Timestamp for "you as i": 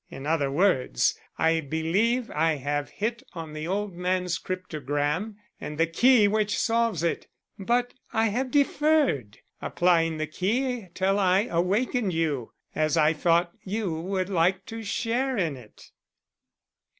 12.15-13.13